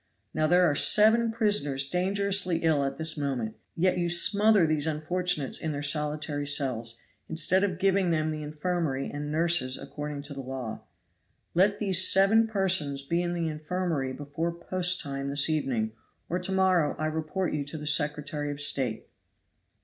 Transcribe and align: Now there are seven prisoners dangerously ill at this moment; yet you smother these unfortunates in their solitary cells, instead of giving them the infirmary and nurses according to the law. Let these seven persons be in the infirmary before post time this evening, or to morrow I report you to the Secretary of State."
Now 0.33 0.47
there 0.47 0.65
are 0.65 0.73
seven 0.73 1.31
prisoners 1.31 1.87
dangerously 1.87 2.57
ill 2.63 2.83
at 2.83 2.97
this 2.97 3.15
moment; 3.19 3.55
yet 3.75 3.99
you 3.99 4.09
smother 4.09 4.65
these 4.65 4.87
unfortunates 4.87 5.59
in 5.59 5.73
their 5.73 5.83
solitary 5.83 6.47
cells, 6.47 6.99
instead 7.29 7.63
of 7.63 7.77
giving 7.77 8.09
them 8.09 8.31
the 8.31 8.41
infirmary 8.41 9.11
and 9.11 9.31
nurses 9.31 9.77
according 9.77 10.23
to 10.23 10.33
the 10.33 10.41
law. 10.41 10.79
Let 11.53 11.77
these 11.77 12.11
seven 12.11 12.47
persons 12.47 13.03
be 13.03 13.21
in 13.21 13.35
the 13.35 13.47
infirmary 13.47 14.11
before 14.11 14.51
post 14.51 15.03
time 15.03 15.29
this 15.29 15.51
evening, 15.51 15.91
or 16.29 16.39
to 16.39 16.51
morrow 16.51 16.95
I 16.97 17.05
report 17.05 17.53
you 17.53 17.63
to 17.65 17.77
the 17.77 17.85
Secretary 17.85 18.49
of 18.49 18.59
State." 18.59 19.07